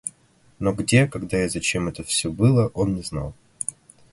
Но 0.57 0.73
где, 0.73 1.05
когда 1.07 1.45
и 1.45 1.47
зачем 1.47 1.87
это 1.87 2.03
все 2.03 2.31
было, 2.31 2.69
он 2.73 2.95
не 2.95 3.03
знал. 3.03 3.35